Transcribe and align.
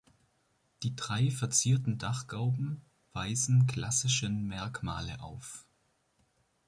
Die 0.81 0.95
drei 0.95 1.29
verzierten 1.29 1.99
Dachgauben 1.99 2.81
weisen 3.13 3.67
klassischen 3.67 4.47
Merkmale 4.47 5.21
auf. 5.21 5.67